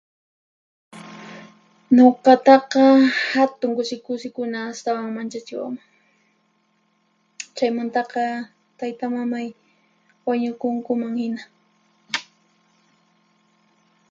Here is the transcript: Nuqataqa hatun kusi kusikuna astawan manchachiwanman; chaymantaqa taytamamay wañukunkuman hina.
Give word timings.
Nuqataqa 1.95 2.83
hatun 3.31 3.71
kusi 3.77 3.95
kusikuna 4.05 4.57
astawan 4.71 5.09
manchachiwanman; 5.17 5.87
chaymantaqa 7.57 8.23
taytamamay 8.77 9.47
wañukunkuman 10.27 11.13
hina. 11.19 11.41